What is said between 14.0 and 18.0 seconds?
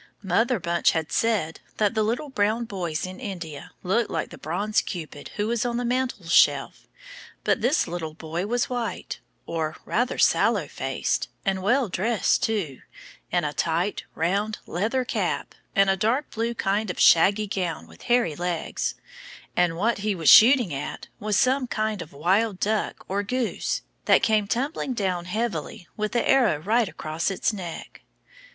round, leather cap, and a dark blue kind of shaggy gown